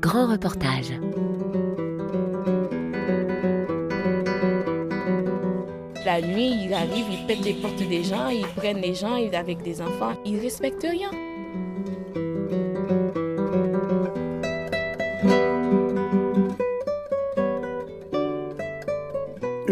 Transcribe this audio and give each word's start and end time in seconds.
Grand 0.00 0.30
reportage. 0.30 0.92
La 6.04 6.20
nuit, 6.20 6.52
ils 6.64 6.72
arrivent, 6.72 7.06
ils 7.10 7.26
pètent 7.26 7.44
les 7.44 7.54
portes 7.54 7.76
des 7.76 8.04
gens, 8.04 8.28
ils 8.28 8.46
prennent 8.54 8.80
les 8.80 8.94
gens 8.94 9.16
avec 9.32 9.62
des 9.62 9.80
enfants. 9.80 10.12
Ils 10.24 10.38
respectent 10.38 10.86
rien. 10.88 11.10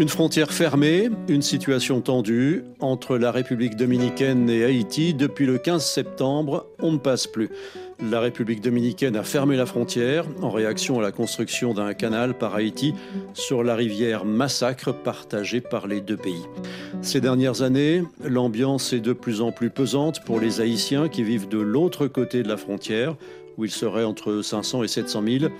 Une 0.03 0.09
frontière 0.09 0.51
fermée, 0.51 1.09
une 1.29 1.41
situation 1.41 2.01
tendue 2.01 2.65
entre 2.81 3.17
la 3.17 3.31
République 3.31 3.77
dominicaine 3.77 4.49
et 4.49 4.65
Haïti. 4.65 5.13
Depuis 5.13 5.45
le 5.45 5.57
15 5.57 5.81
septembre, 5.81 6.65
on 6.81 6.91
ne 6.91 6.97
passe 6.97 7.25
plus. 7.25 7.49
La 8.11 8.19
République 8.19 8.59
dominicaine 8.59 9.15
a 9.15 9.23
fermé 9.23 9.55
la 9.55 9.65
frontière 9.65 10.25
en 10.41 10.49
réaction 10.49 10.99
à 10.99 11.01
la 11.01 11.13
construction 11.13 11.73
d'un 11.73 11.93
canal 11.93 12.37
par 12.37 12.53
Haïti 12.53 12.93
sur 13.33 13.63
la 13.63 13.75
rivière 13.75 14.25
Massacre 14.25 14.93
partagée 14.93 15.61
par 15.61 15.87
les 15.87 16.01
deux 16.01 16.17
pays. 16.17 16.43
Ces 17.01 17.21
dernières 17.21 17.61
années, 17.61 18.03
l'ambiance 18.25 18.91
est 18.91 18.99
de 18.99 19.13
plus 19.13 19.39
en 19.39 19.53
plus 19.53 19.69
pesante 19.69 20.19
pour 20.25 20.41
les 20.41 20.59
Haïtiens 20.59 21.07
qui 21.07 21.23
vivent 21.23 21.47
de 21.47 21.59
l'autre 21.59 22.07
côté 22.07 22.43
de 22.43 22.49
la 22.49 22.57
frontière, 22.57 23.15
où 23.57 23.65
ils 23.65 23.71
seraient 23.71 24.03
entre 24.03 24.41
500 24.41 24.83
et 24.83 24.87
700 24.87 25.23
000. 25.39 25.53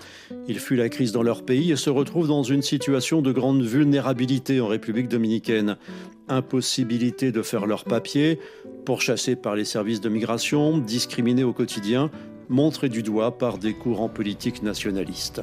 Ils 0.48 0.60
fuient 0.60 0.78
la 0.78 0.90
crise 0.90 1.12
dans 1.12 1.24
leur 1.24 1.44
pays 1.44 1.72
et 1.72 1.76
se 1.76 1.90
retrouvent 1.90 2.28
dans 2.28 2.44
une 2.44 2.62
situation 2.62 3.22
de 3.22 3.32
grande 3.32 3.62
vulnérabilité 3.64 4.60
en 4.62 4.68
République 4.68 5.08
dominicaine. 5.08 5.78
Impossibilité 6.28 7.32
de 7.32 7.42
faire 7.42 7.66
leurs 7.66 7.84
papiers, 7.84 8.40
pourchassés 8.86 9.36
par 9.36 9.56
les 9.56 9.66
services 9.66 10.02
de 10.02 10.10
migration, 10.10 10.78
discriminés 10.78 11.44
au 11.44 11.54
quotidien, 11.54 12.10
montrés 12.50 12.90
du 12.90 13.04
doigt 13.04 13.38
par 13.38 13.58
des 13.58 13.74
courants 13.74 14.10
politiques 14.10 14.64
nationalistes. 14.64 15.42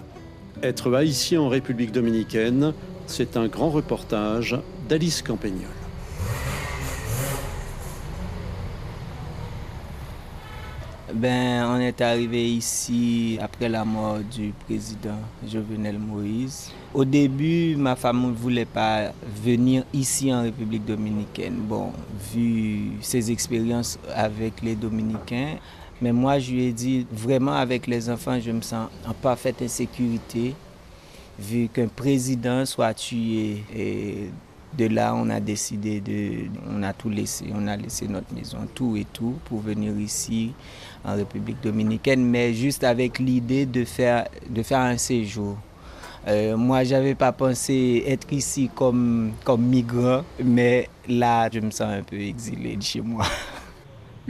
Être 0.62 0.94
haïtien 0.94 1.40
en 1.40 1.48
République 1.48 1.92
dominicaine, 1.92 2.74
c'est 3.06 3.36
un 3.36 3.48
grand 3.48 3.70
reportage 3.70 4.58
d'Alice 4.88 5.22
Campagnol. 5.22 5.89
Ben, 11.12 11.66
on 11.66 11.80
est 11.80 12.00
arrivé 12.00 12.52
ici 12.52 13.36
après 13.40 13.68
la 13.68 13.84
mort 13.84 14.18
du 14.20 14.52
président 14.64 15.18
Jovenel 15.46 15.98
Moïse. 15.98 16.70
Au 16.94 17.04
début, 17.04 17.74
ma 17.76 17.96
femme 17.96 18.28
ne 18.28 18.32
voulait 18.32 18.64
pas 18.64 19.12
venir 19.42 19.84
ici 19.92 20.32
en 20.32 20.42
République 20.42 20.84
dominicaine. 20.84 21.56
Bon, 21.56 21.92
vu 22.32 22.92
ses 23.00 23.30
expériences 23.32 23.98
avec 24.14 24.62
les 24.62 24.76
Dominicains, 24.76 25.56
mais 26.00 26.12
moi, 26.12 26.38
je 26.38 26.52
lui 26.52 26.64
ai 26.66 26.72
dit, 26.72 27.06
vraiment 27.10 27.54
avec 27.54 27.86
les 27.86 28.08
enfants, 28.08 28.38
je 28.38 28.52
me 28.52 28.62
sens 28.62 28.88
en 29.06 29.12
parfaite 29.12 29.60
insécurité, 29.62 30.54
vu 31.38 31.68
qu'un 31.68 31.88
président 31.88 32.64
soit 32.64 32.94
tué 32.94 33.62
de 34.76 34.86
là, 34.86 35.14
on 35.16 35.28
a 35.30 35.40
décidé 35.40 36.00
de, 36.00 36.48
on 36.68 36.82
a 36.82 36.92
tout 36.92 37.10
laissé, 37.10 37.46
on 37.54 37.66
a 37.66 37.76
laissé 37.76 38.06
notre 38.08 38.32
maison, 38.34 38.58
tout 38.74 38.96
et 38.96 39.06
tout, 39.12 39.34
pour 39.46 39.60
venir 39.60 39.98
ici 39.98 40.52
en 41.04 41.16
République 41.16 41.60
dominicaine, 41.62 42.24
mais 42.24 42.54
juste 42.54 42.84
avec 42.84 43.18
l'idée 43.18 43.66
de 43.66 43.84
faire, 43.84 44.28
de 44.48 44.62
faire 44.62 44.80
un 44.80 44.96
séjour. 44.96 45.56
Euh, 46.28 46.56
moi, 46.56 46.84
j'avais 46.84 47.14
pas 47.14 47.32
pensé 47.32 48.04
être 48.06 48.30
ici 48.32 48.70
comme, 48.74 49.32
comme 49.44 49.62
migrant, 49.62 50.22
mais 50.42 50.88
là, 51.08 51.48
je 51.52 51.60
me 51.60 51.70
sens 51.70 51.88
un 51.92 52.02
peu 52.02 52.20
exilé 52.20 52.76
de 52.76 52.82
chez 52.82 53.00
moi. 53.00 53.24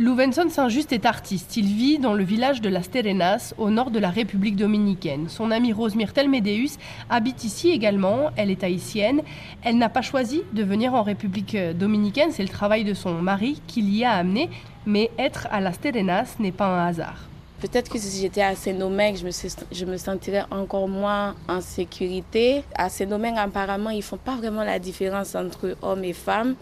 Louvenson 0.01 0.49
Saint-Just 0.49 0.95
est 0.95 1.05
artiste. 1.05 1.59
Il 1.59 1.67
vit 1.67 1.99
dans 1.99 2.15
le 2.15 2.25
village 2.25 2.63
de 2.63 2.71
Las 2.71 2.91
Terenas, 2.91 3.53
au 3.59 3.69
nord 3.69 3.91
de 3.91 3.99
la 3.99 4.09
République 4.09 4.57
dominicaine. 4.57 5.29
Son 5.29 5.51
amie 5.51 5.75
Rose 5.75 5.95
Médéus 5.95 6.79
habite 7.11 7.45
ici 7.45 7.69
également. 7.69 8.31
Elle 8.37 8.51
est 8.51 8.65
haïtienne. 8.65 9.21
Elle 9.63 9.77
n'a 9.77 9.91
pas 9.91 10.01
choisi 10.01 10.41
de 10.55 10.63
venir 10.63 10.95
en 10.95 11.03
République 11.03 11.55
dominicaine. 11.79 12.31
C'est 12.33 12.43
le 12.43 12.49
travail 12.49 12.83
de 12.83 12.95
son 12.95 13.21
mari 13.21 13.61
qui 13.67 13.83
l'y 13.83 14.03
a 14.03 14.13
amené. 14.13 14.49
Mais 14.87 15.11
être 15.19 15.49
à 15.51 15.61
Las 15.61 15.79
Terenas 15.79 16.37
n'est 16.39 16.51
pas 16.51 16.69
un 16.69 16.87
hasard. 16.87 17.30
Peut-être 17.61 17.91
que 17.91 17.99
si 17.99 18.21
j'étais 18.23 18.41
à 18.41 18.55
Saint-Domingue, 18.55 19.17
je 19.17 19.27
me, 19.27 19.31
je 19.71 19.97
sentirais 19.99 20.45
encore 20.51 20.89
moins 20.89 21.35
en 21.47 21.61
sécurité. 21.61 22.65
À 22.75 22.89
Saint-Domingue, 22.89 23.37
apparemment, 23.37 23.91
ils 23.91 23.99
ne 23.99 24.03
font 24.03 24.17
pas 24.17 24.37
vraiment 24.37 24.65
la 24.65 24.79
différence 24.79 25.35
entre 25.35 25.77
hommes 25.83 26.05
et 26.05 26.15
femmes 26.15 26.55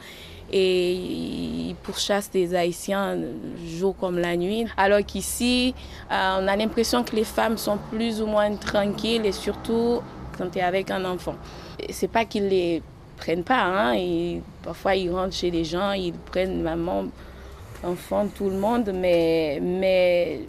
et 0.51 0.93
ils 0.95 1.77
pourchassent 1.83 2.31
des 2.31 2.55
Haïtiens 2.55 3.17
jour 3.65 3.95
comme 3.97 4.19
la 4.19 4.37
nuit. 4.37 4.67
Alors 4.77 5.05
qu'ici, 5.07 5.75
euh, 6.11 6.39
on 6.41 6.49
a 6.49 6.57
l'impression 6.57 7.05
que 7.05 7.15
les 7.15 7.25
femmes 7.25 7.59
sont 7.59 7.79
plus 7.91 8.21
ou 8.21 8.27
moins 8.27 8.55
tranquilles 8.57 9.27
et 9.27 9.33
surtout 9.33 10.01
quand 10.37 10.51
tu 10.51 10.59
es 10.59 10.63
avec 10.63 10.91
un 10.91 11.05
enfant. 11.05 11.35
C'est 11.91 12.09
pas 12.09 12.25
qu'ils 12.25 12.49
les 12.49 12.83
prennent 13.19 13.45
pas, 13.45 13.63
hein, 13.63 14.41
parfois 14.63 14.95
ils 14.95 15.11
rentrent 15.11 15.35
chez 15.35 15.51
les 15.51 15.65
gens, 15.65 15.93
ils 15.93 16.13
prennent 16.13 16.63
maman, 16.63 17.07
enfant, 17.85 18.27
tout 18.29 18.49
le 18.49 18.57
monde, 18.57 18.91
mais, 18.95 19.59
mais 19.61 20.41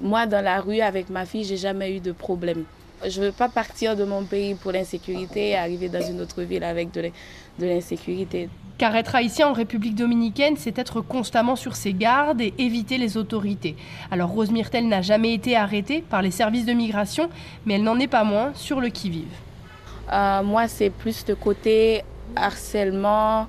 moi 0.00 0.26
dans 0.26 0.44
la 0.44 0.60
rue 0.60 0.80
avec 0.80 1.10
ma 1.10 1.26
fille, 1.26 1.44
j'ai 1.44 1.56
jamais 1.56 1.96
eu 1.96 2.00
de 2.00 2.12
problème. 2.12 2.64
Je 3.06 3.20
ne 3.20 3.26
veux 3.26 3.32
pas 3.32 3.48
partir 3.48 3.94
de 3.94 4.04
mon 4.04 4.24
pays 4.24 4.54
pour 4.54 4.72
l'insécurité 4.72 5.50
et 5.50 5.56
arriver 5.56 5.88
dans 5.88 6.00
une 6.00 6.20
autre 6.20 6.42
ville 6.42 6.64
avec 6.64 6.92
de 6.92 7.12
l'insécurité. 7.58 8.48
Car 8.78 8.94
être 8.94 9.14
haïtien 9.14 9.48
en 9.48 9.52
République 9.54 9.94
dominicaine, 9.94 10.56
c'est 10.58 10.78
être 10.78 11.00
constamment 11.00 11.56
sur 11.56 11.76
ses 11.76 11.94
gardes 11.94 12.42
et 12.42 12.52
éviter 12.58 12.98
les 12.98 13.16
autorités. 13.16 13.74
Alors 14.10 14.30
Rose 14.30 14.50
Myrtel 14.50 14.86
n'a 14.86 15.00
jamais 15.00 15.32
été 15.32 15.56
arrêtée 15.56 16.02
par 16.02 16.20
les 16.20 16.30
services 16.30 16.66
de 16.66 16.74
migration, 16.74 17.30
mais 17.64 17.74
elle 17.74 17.82
n'en 17.82 17.98
est 17.98 18.06
pas 18.06 18.24
moins 18.24 18.52
sur 18.54 18.80
le 18.80 18.88
qui-vive. 18.88 19.34
Euh, 20.12 20.42
moi, 20.42 20.68
c'est 20.68 20.90
plus 20.90 21.26
le 21.26 21.34
côté 21.34 22.02
harcèlement. 22.34 23.46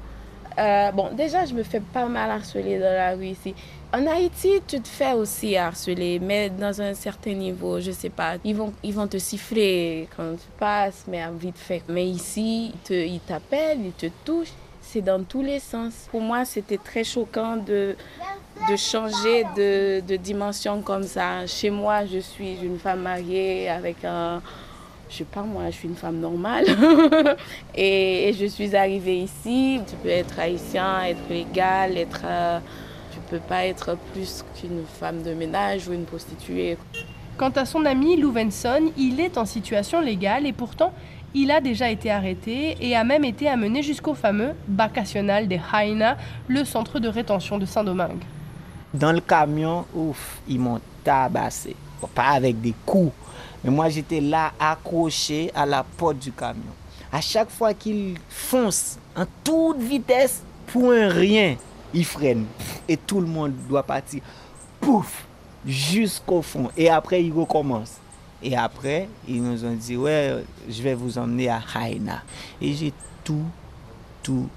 Euh, 0.57 0.91
bon, 0.91 1.09
déjà, 1.13 1.45
je 1.45 1.53
me 1.53 1.63
fais 1.63 1.81
pas 1.81 2.05
mal 2.05 2.31
harceler 2.31 2.79
dans 2.79 2.93
la 2.93 3.15
rue 3.15 3.27
ici. 3.27 3.53
En 3.93 4.05
Haïti, 4.05 4.61
tu 4.67 4.81
te 4.81 4.87
fais 4.87 5.13
aussi 5.13 5.55
harceler, 5.55 6.19
mais 6.19 6.49
dans 6.49 6.81
un 6.81 6.93
certain 6.93 7.33
niveau, 7.33 7.79
je 7.79 7.91
sais 7.91 8.09
pas. 8.09 8.35
Ils 8.43 8.55
vont, 8.55 8.73
ils 8.83 8.93
vont 8.93 9.07
te 9.07 9.17
siffler 9.17 10.09
quand 10.15 10.33
tu 10.33 10.47
passes, 10.59 11.05
mais 11.07 11.23
vite 11.39 11.57
fait. 11.57 11.83
Mais 11.87 12.05
ici, 12.05 12.73
ils 12.89 13.21
t'appellent, 13.21 13.85
ils 13.85 13.93
te 13.93 14.07
touchent 14.25 14.53
c'est 14.87 15.01
dans 15.01 15.21
tous 15.23 15.43
les 15.43 15.59
sens. 15.59 16.07
Pour 16.11 16.21
moi, 16.21 16.45
c'était 16.45 16.77
très 16.77 17.03
choquant 17.03 17.57
de, 17.57 17.95
de 18.69 18.75
changer 18.75 19.43
de, 19.55 19.99
de, 19.99 20.15
dimension 20.15 20.81
comme 20.81 21.03
ça. 21.03 21.45
Chez 21.45 21.69
moi, 21.69 22.05
je 22.05 22.19
suis 22.19 22.55
une 22.63 22.79
femme 22.79 23.01
mariée 23.01 23.69
avec 23.69 24.03
un... 24.05 24.41
Je 25.09 25.17
sais 25.17 25.23
pas 25.23 25.41
moi, 25.41 25.63
je 25.67 25.75
suis 25.75 25.87
une 25.87 25.95
femme 25.95 26.19
normale. 26.19 26.65
et, 27.75 28.33
je 28.39 28.45
suis 28.45 28.75
arrivée 28.75 29.19
ici. 29.19 29.81
Tu 29.87 29.95
peux 29.97 30.09
être 30.09 30.39
haïtien, 30.39 31.03
être 31.03 31.29
légal, 31.29 31.97
être... 31.97 32.21
Euh, 32.23 32.59
tu 33.27 33.35
peux 33.35 33.39
pas 33.39 33.65
être 33.65 33.97
plus 34.13 34.43
qu'une 34.55 34.83
femme 34.99 35.21
de 35.21 35.33
ménage 35.33 35.87
ou 35.87 35.93
une 35.93 36.05
prostituée. 36.05 36.77
Quant 37.37 37.49
à 37.49 37.65
son 37.65 37.85
ami 37.85 38.17
Lou 38.17 38.31
Venson, 38.31 38.91
il 38.97 39.19
est 39.19 39.37
en 39.37 39.45
situation 39.45 40.01
légale 40.01 40.45
et 40.45 40.53
pourtant 40.53 40.93
il 41.33 41.51
a 41.51 41.59
déjà 41.59 41.89
été 41.89 42.09
arrêté 42.09 42.77
et 42.79 42.95
a 42.95 43.03
même 43.03 43.25
été 43.25 43.49
amené 43.49 43.83
jusqu'au 43.83 44.13
fameux 44.13 44.53
Bacational 44.67 45.47
de 45.47 45.57
Haina, 45.73 46.17
le 46.47 46.63
centre 46.63 46.99
de 46.99 47.07
rétention 47.09 47.57
de 47.57 47.65
Saint-Domingue. 47.65 48.23
Dans 48.93 49.11
le 49.11 49.19
camion, 49.19 49.85
ouf, 49.93 50.39
ils 50.47 50.59
m'ont 50.59 50.79
tabassé. 51.03 51.75
pas 52.15 52.29
avec 52.29 52.61
des 52.61 52.73
coups, 52.85 53.11
mais 53.63 53.69
moi 53.69 53.89
j'étais 53.89 54.21
là 54.21 54.53
accroché 54.59 55.51
à 55.53 55.65
la 55.65 55.83
porte 55.83 56.19
du 56.19 56.31
camion. 56.31 56.73
À 57.11 57.21
chaque 57.21 57.49
fois 57.49 57.73
qu'il 57.73 58.15
fonce 58.29 58.97
en 59.15 59.25
toute 59.43 59.79
vitesse 59.79 60.41
pour 60.67 60.91
un 60.91 61.09
rien, 61.09 61.55
il 61.93 62.05
freine 62.05 62.45
et 62.87 62.97
tout 62.97 63.21
le 63.21 63.27
monde 63.27 63.53
doit 63.67 63.83
partir. 63.83 64.21
Pouf, 64.79 65.25
jusqu'au 65.65 66.41
fond. 66.41 66.69
Et 66.77 66.89
après, 66.89 67.23
il 67.23 67.33
recommence. 67.33 67.95
Et 68.41 68.55
après, 68.55 69.09
ils 69.27 69.41
nous 69.41 69.65
ont 69.65 69.73
dit, 69.73 69.97
ouais, 69.97 70.43
je 70.69 70.81
vais 70.83 70.93
vous 70.93 71.17
emmener 71.17 71.49
à 71.49 71.61
Haina. 71.75 72.21
Et 72.61 72.73
j'ai 72.73 72.93
tout, 73.23 73.45
tout, 74.21 74.47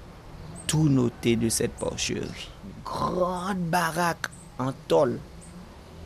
tout 0.67 0.87
noté 0.87 1.35
de 1.35 1.49
cette 1.49 1.73
porcherie. 1.73 2.49
Grande 2.85 3.57
baraque 3.57 4.27
en 4.59 4.71
tôle, 4.87 5.19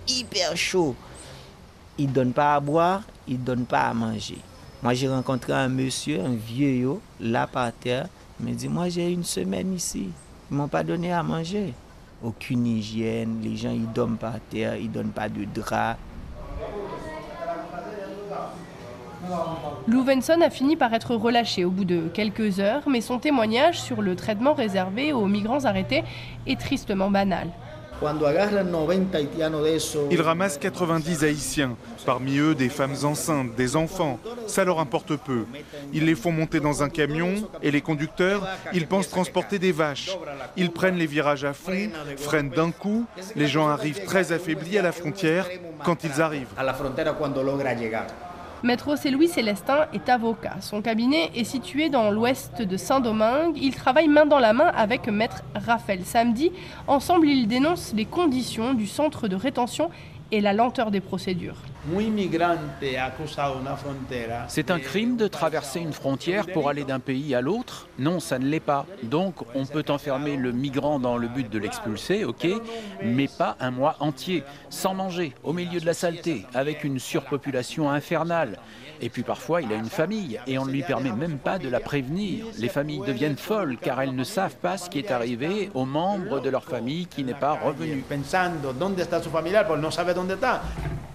hyper 0.07 0.55
chaud. 0.55 0.95
Ils 1.97 2.07
ne 2.07 2.13
donnent 2.13 2.33
pas 2.33 2.55
à 2.55 2.59
boire, 2.59 3.03
ils 3.27 3.39
ne 3.39 3.45
donnent 3.45 3.65
pas 3.65 3.87
à 3.87 3.93
manger. 3.93 4.37
Moi, 4.81 4.93
j'ai 4.93 5.09
rencontré 5.09 5.53
un 5.53 5.67
monsieur, 5.67 6.21
un 6.21 6.35
vieux, 6.35 6.99
là 7.19 7.47
par 7.47 7.73
terre. 7.73 8.07
Il 8.39 8.45
m'a 8.45 8.51
dit, 8.51 8.69
moi, 8.69 8.87
j'ai 8.89 9.11
une 9.11 9.23
semaine 9.23 9.73
ici. 9.73 10.09
Ils 10.51 10.57
m'ont 10.57 10.67
pas 10.67 10.83
donné 10.83 11.11
à 11.11 11.23
manger. 11.23 11.73
Aucune 12.23 12.65
hygiène, 12.65 13.39
les 13.41 13.55
gens, 13.55 13.71
ils 13.71 13.91
dorment 13.91 14.17
par 14.17 14.39
terre, 14.49 14.75
ils 14.77 14.89
ne 14.89 14.93
donnent 14.93 15.09
pas 15.09 15.29
de 15.29 15.45
drap. 15.45 15.97
Louvenson 19.87 20.41
a 20.41 20.49
fini 20.49 20.75
par 20.75 20.93
être 20.93 21.15
relâché 21.15 21.65
au 21.65 21.71
bout 21.71 21.85
de 21.85 22.07
quelques 22.13 22.59
heures, 22.59 22.83
mais 22.87 23.01
son 23.01 23.19
témoignage 23.19 23.79
sur 23.79 24.01
le 24.01 24.15
traitement 24.15 24.53
réservé 24.53 25.13
aux 25.13 25.25
migrants 25.25 25.65
arrêtés 25.65 26.03
est 26.45 26.59
tristement 26.59 27.09
banal. 27.09 27.49
Ils 30.11 30.21
ramassent 30.21 30.57
90 30.57 31.23
Haïtiens, 31.23 31.77
parmi 32.05 32.37
eux 32.37 32.55
des 32.55 32.69
femmes 32.69 32.95
enceintes, 33.03 33.55
des 33.55 33.75
enfants. 33.75 34.19
Ça 34.47 34.63
leur 34.65 34.79
importe 34.79 35.15
peu. 35.15 35.45
Ils 35.93 36.05
les 36.05 36.15
font 36.15 36.31
monter 36.31 36.59
dans 36.59 36.83
un 36.83 36.89
camion 36.89 37.33
et 37.61 37.71
les 37.71 37.81
conducteurs, 37.81 38.47
ils 38.73 38.87
pensent 38.87 39.09
transporter 39.09 39.59
des 39.59 39.71
vaches. 39.71 40.17
Ils 40.57 40.71
prennent 40.71 40.97
les 40.97 41.07
virages 41.07 41.45
à 41.45 41.53
fond, 41.53 41.89
freinent 42.17 42.49
d'un 42.49 42.71
coup. 42.71 43.05
Les 43.35 43.47
gens 43.47 43.67
arrivent 43.67 44.03
très 44.05 44.31
affaiblis 44.31 44.77
à 44.77 44.81
la 44.81 44.91
frontière 44.91 45.47
quand 45.83 46.03
ils 46.03 46.21
arrivent. 46.21 46.49
Maître 48.63 48.91
José 48.91 49.11
Louis 49.11 49.27
Célestin 49.27 49.85
est 49.93 50.09
avocat. 50.09 50.55
Son 50.61 50.81
cabinet 50.81 51.29
est 51.35 51.43
situé 51.43 51.89
dans 51.89 52.09
l'ouest 52.09 52.61
de 52.61 52.77
Saint-Domingue. 52.77 53.57
Il 53.57 53.75
travaille 53.75 54.07
main 54.07 54.25
dans 54.25 54.39
la 54.39 54.53
main 54.53 54.71
avec 54.75 55.07
Maître 55.07 55.43
Raphaël. 55.53 56.03
Samedi, 56.03 56.51
ensemble, 56.87 57.27
ils 57.27 57.47
dénoncent 57.47 57.93
les 57.95 58.05
conditions 58.05 58.73
du 58.73 58.87
centre 58.87 59.27
de 59.27 59.35
rétention 59.35 59.89
et 60.35 60.41
la 60.41 60.51
lenteur 60.51 60.91
des 60.91 60.99
procédures. 60.99 61.55
C'est 64.47 64.71
un 64.71 64.79
crime 64.79 65.15
de 65.15 65.27
traverser 65.27 65.79
une 65.79 65.93
frontière 65.93 66.45
pour 66.47 66.67
aller 66.67 66.83
d'un 66.83 66.99
pays 66.99 67.33
à 67.33 67.39
l'autre? 67.39 67.87
Non, 67.99 68.19
ça 68.19 68.37
ne 68.37 68.45
l'est 68.45 68.59
pas. 68.59 68.85
Donc 69.03 69.35
on 69.55 69.65
peut 69.65 69.85
enfermer 69.87 70.35
le 70.35 70.51
migrant 70.51 70.99
dans 70.99 71.15
le 71.15 71.29
but 71.29 71.49
de 71.49 71.57
l'expulser, 71.57 72.25
ok, 72.25 72.47
mais 73.01 73.29
pas 73.29 73.55
un 73.61 73.71
mois 73.71 73.95
entier, 74.01 74.43
sans 74.69 74.93
manger, 74.93 75.33
au 75.43 75.53
milieu 75.53 75.79
de 75.79 75.85
la 75.85 75.93
saleté, 75.93 76.45
avec 76.53 76.83
une 76.83 76.99
surpopulation 76.99 77.89
infernale. 77.89 78.59
Et 79.01 79.09
puis 79.09 79.23
parfois, 79.23 79.61
il 79.61 79.71
a 79.71 79.75
une 79.75 79.89
famille 79.89 80.39
et 80.47 80.57
on 80.57 80.65
ne 80.65 80.71
lui 80.71 80.83
permet 80.83 81.11
même 81.11 81.37
pas 81.37 81.59
de 81.59 81.69
la 81.69 81.79
prévenir. 81.79 82.45
Les 82.57 82.69
familles 82.69 83.01
deviennent 83.05 83.37
folles 83.37 83.77
car 83.81 84.01
elles 84.01 84.15
ne 84.15 84.23
savent 84.23 84.55
pas 84.55 84.77
ce 84.77 84.89
qui 84.89 84.99
est 84.99 85.11
arrivé 85.11 85.69
aux 85.73 85.85
membres 85.85 86.39
de 86.39 86.49
leur 86.49 86.63
famille 86.63 87.05
qui 87.07 87.23
n'est 87.23 87.33
pas 87.33 87.53
revenu. 87.53 88.03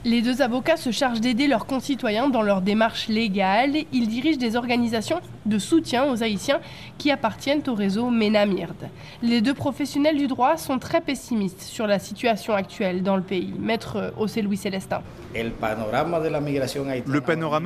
Les 0.07 0.23
deux 0.23 0.41
avocats 0.41 0.79
se 0.79 0.93
chargent 0.93 1.21
d'aider 1.21 1.47
leurs 1.47 1.67
concitoyens 1.67 2.31
dans 2.31 2.41
leur 2.41 2.63
démarche 2.63 3.09
légale. 3.09 3.73
Ils 3.93 4.09
dirigent 4.09 4.39
des 4.39 4.57
organisations 4.57 5.21
de 5.45 5.59
soutien 5.59 6.11
aux 6.11 6.23
Haïtiens 6.23 6.61
qui 6.97 7.11
appartiennent 7.11 7.61
au 7.67 7.75
réseau 7.75 8.09
MENAMIRD. 8.09 8.89
Les 9.23 9.43
deux 9.43 9.53
professionnels 9.53 10.17
du 10.17 10.27
droit 10.27 10.57
sont 10.57 10.79
très 10.79 11.03
pessimistes 11.03 11.61
sur 11.61 11.87
la 11.87 11.99
situation 11.99 12.55
actuelle 12.55 13.03
dans 13.03 13.17
le 13.17 13.23
pays. 13.23 13.53
Maître 13.59 14.15
José 14.19 14.41
Louis 14.41 14.57
Célestin. 14.57 15.03
Le 15.35 15.51
panorama 15.51 16.19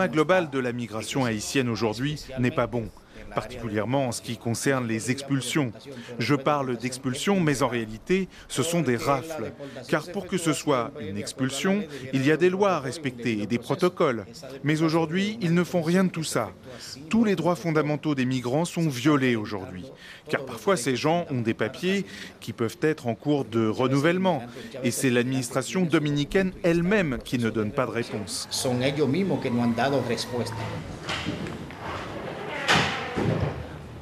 global 0.08 0.50
de 0.50 0.58
la 0.58 0.72
migration 0.72 1.24
haïtienne 1.24 1.68
aujourd'hui 1.68 2.20
n'est 2.40 2.50
pas 2.50 2.66
bon 2.66 2.88
particulièrement 3.34 4.08
en 4.08 4.12
ce 4.12 4.22
qui 4.22 4.36
concerne 4.36 4.86
les 4.86 5.10
expulsions. 5.10 5.72
Je 6.18 6.34
parle 6.34 6.76
d'expulsions, 6.76 7.40
mais 7.40 7.62
en 7.62 7.68
réalité, 7.68 8.28
ce 8.48 8.62
sont 8.62 8.80
des 8.80 8.96
rafles. 8.96 9.52
Car 9.88 10.10
pour 10.12 10.26
que 10.26 10.38
ce 10.38 10.52
soit 10.52 10.92
une 11.00 11.18
expulsion, 11.18 11.82
il 12.12 12.24
y 12.24 12.30
a 12.30 12.36
des 12.36 12.50
lois 12.50 12.72
à 12.72 12.80
respecter 12.80 13.42
et 13.42 13.46
des 13.46 13.58
protocoles. 13.58 14.24
Mais 14.62 14.82
aujourd'hui, 14.82 15.38
ils 15.40 15.54
ne 15.54 15.64
font 15.64 15.82
rien 15.82 16.04
de 16.04 16.10
tout 16.10 16.24
ça. 16.24 16.50
Tous 17.10 17.24
les 17.24 17.36
droits 17.36 17.56
fondamentaux 17.56 18.14
des 18.14 18.24
migrants 18.24 18.64
sont 18.64 18.88
violés 18.88 19.36
aujourd'hui. 19.36 19.84
Car 20.28 20.44
parfois, 20.44 20.76
ces 20.76 20.96
gens 20.96 21.26
ont 21.30 21.40
des 21.40 21.54
papiers 21.54 22.04
qui 22.40 22.52
peuvent 22.52 22.78
être 22.80 23.06
en 23.06 23.14
cours 23.14 23.44
de 23.44 23.66
renouvellement. 23.66 24.42
Et 24.82 24.90
c'est 24.90 25.10
l'administration 25.10 25.82
dominicaine 25.82 26.52
elle-même 26.62 27.18
qui 27.24 27.38
ne 27.38 27.50
donne 27.50 27.72
pas 27.72 27.86
de 27.86 27.90
réponse. 27.90 28.48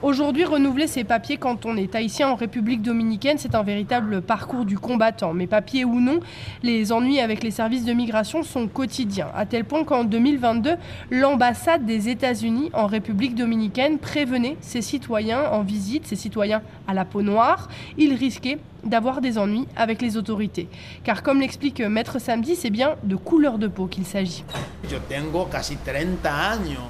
Aujourd'hui, 0.03 0.45
renouveler 0.45 0.89
ses 0.89 1.05
papiers 1.05 1.37
quand 1.37 1.65
on 1.65 1.77
est 1.77 1.95
haïtien 1.95 2.29
en 2.29 2.35
République 2.35 2.83
dominicaine, 2.83 3.39
c'est 3.39 3.55
un 3.55 3.63
véritable 3.63 4.21
parcours 4.21 4.65
du 4.65 4.77
combattant. 4.77 5.33
Mais 5.33 5.47
papiers 5.47 5.85
ou 5.85 6.01
non, 6.01 6.19
les 6.65 6.91
ennuis 6.91 7.21
avec 7.21 7.45
les 7.45 7.53
services 7.53 7.85
de 7.85 7.93
migration 7.93 8.43
sont 8.43 8.67
quotidiens, 8.67 9.29
à 9.33 9.47
tel 9.47 9.65
point 9.65 9.85
qu'en 9.85 10.03
2022, 10.03 10.73
l'ambassade 11.13 11.87
des 11.87 12.09
États-Unis 12.09 12.71
en 12.73 12.87
République 12.87 13.37
dominicaine 13.37 13.99
prévenait 13.99 14.57
ses 14.61 14.83
citoyens 14.83 15.49
en 15.53 15.63
visite, 15.63 16.05
ses 16.09 16.17
citoyens 16.17 16.63
à 16.89 16.95
la 16.95 17.05
peau 17.05 17.23
noire. 17.23 17.69
Ils 17.97 18.15
risquaient 18.15 18.59
d'avoir 18.85 19.21
des 19.21 19.39
ennuis 19.39 19.67
avec 19.77 20.03
les 20.03 20.17
autorités. 20.17 20.69
Car 21.05 21.23
comme 21.23 21.41
l'explique 21.41 21.81
Maître 21.81 22.19
Samedi, 22.21 22.57
c'est 22.57 22.71
bien 22.71 22.97
de 23.05 23.17
couleur 23.17 23.59
de 23.59 23.69
peau 23.69 23.87
qu'il 23.87 24.05
s'agit. 24.05 24.45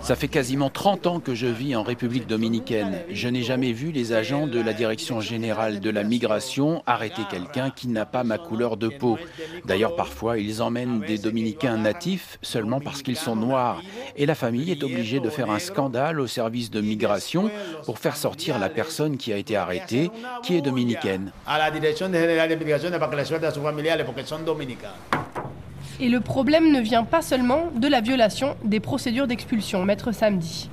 Ça 0.01 0.17
fait 0.17 0.29
quasiment 0.29 0.71
30 0.71 1.07
ans 1.07 1.21
que 1.21 1.35
je 1.35 1.47
vis 1.47 1.77
en 1.77 1.83
République 1.83 2.27
dominicaine. 2.27 2.99
Je 3.11 3.29
n'ai 3.29 3.43
jamais 3.43 3.73
vu 3.73 3.93
les 3.93 4.13
agents 4.13 4.47
de 4.47 4.61
la 4.61 4.73
Direction 4.73 5.21
générale 5.21 5.81
de 5.81 5.91
la 5.91 6.03
migration 6.03 6.83
arrêter 6.87 7.23
quelqu'un 7.31 7.71
qui 7.71 7.89
n'a 7.89 8.07
pas 8.07 8.25
ma 8.25 8.39
couleur 8.39 8.77
de 8.77 8.89
peau. 8.89 9.19
D'ailleurs, 9.65 9.97
parfois, 9.97 10.39
ils 10.39 10.63
emmènent 10.63 11.01
des 11.01 11.19
dominicains 11.19 11.77
natifs 11.77 12.39
seulement 12.43 12.81
parce 12.81 13.03
qu'ils 13.03 13.17
sont 13.17 13.37
noirs. 13.37 13.83
Et 14.17 14.27
la 14.27 14.35
famille 14.35 14.71
est 14.71 14.83
obligée 14.83 15.21
de 15.21 15.31
faire 15.31 15.51
un 15.51 15.59
scandale 15.59 16.21
au 16.21 16.27
service 16.27 16.71
de 16.71 16.81
migration 16.81 17.51
pour 17.85 17.99
faire 17.99 18.17
sortir 18.17 18.59
la 18.59 18.69
personne 18.69 19.17
qui 19.17 19.33
a 19.33 19.37
été 19.37 19.57
arrêtée, 19.57 20.11
qui 20.43 20.57
est 20.57 20.61
dominicaine. 20.63 21.33
Dirección 21.83 22.13
General 22.13 22.49
de 22.49 22.57
Migraciones 22.57 23.01
para 23.01 23.11
que 23.11 23.17
le 23.17 23.25
suelte 23.25 23.49
a 23.49 23.51
sus 23.51 23.61
familiares 23.61 24.07
porque 24.07 24.25
son 24.25 24.45
dominicanos. 24.45 25.01
Et 26.01 26.09
le 26.09 26.21
problème 26.21 26.73
ne 26.73 26.81
vient 26.81 27.05
pas 27.05 27.23
seulement 27.23 27.71
de 27.75 27.89
la 27.89 28.01
violation 28.01 28.57
des 28.65 28.81
procédures 28.81 29.27
d'expulsion, 29.27 29.85
maître 29.85 30.13
samedi. 30.13 30.69